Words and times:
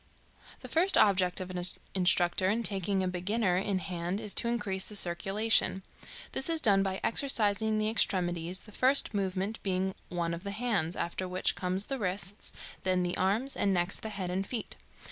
The 0.61 0.67
first 0.67 0.97
object 0.97 1.39
of 1.39 1.51
an 1.51 1.63
instructor 1.93 2.49
in 2.49 2.63
taking 2.63 3.03
a 3.03 3.07
beginner 3.07 3.55
in 3.57 3.77
hand 3.77 4.19
is 4.19 4.33
to 4.33 4.47
increase 4.47 4.89
the 4.89 4.95
circulation. 4.95 5.83
This 6.31 6.49
is 6.49 6.59
done 6.59 6.81
by 6.81 6.99
exercising 7.03 7.77
the 7.77 7.87
extremities, 7.87 8.61
the 8.61 8.71
first 8.71 9.13
movement 9.13 9.61
being 9.61 9.93
one 10.09 10.33
of 10.33 10.43
the 10.43 10.49
hands, 10.49 10.95
after 10.95 11.27
which 11.27 11.53
come 11.53 11.77
the 11.77 11.99
wrists, 11.99 12.51
then 12.81 13.03
the 13.03 13.15
arms, 13.15 13.55
and 13.55 13.75
next 13.75 13.99
the 13.99 14.09
head 14.09 14.31
and 14.31 14.47
feet. 14.47 14.75